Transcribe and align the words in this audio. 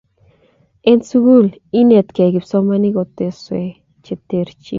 en 0.89 0.99
sukul 1.09 1.47
inetekei 1.79 2.33
kipsomaninik 2.33 2.95
kotoswek 2.97 3.73
cheterchin 4.03 4.69